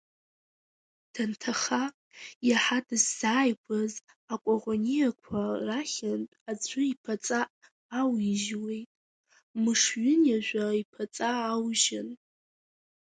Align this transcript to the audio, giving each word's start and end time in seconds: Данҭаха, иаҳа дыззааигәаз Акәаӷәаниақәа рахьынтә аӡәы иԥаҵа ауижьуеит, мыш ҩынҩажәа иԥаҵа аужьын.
Данҭаха, 1.13 1.83
иаҳа 2.49 2.79
дыззааигәаз 2.87 3.93
Акәаӷәаниақәа 4.33 5.41
рахьынтә 5.67 6.35
аӡәы 6.49 6.81
иԥаҵа 6.93 7.41
ауижьуеит, 7.99 8.89
мыш 9.61 9.81
ҩынҩажәа 10.01 10.65
иԥаҵа 10.81 11.29
аужьын. 11.51 12.09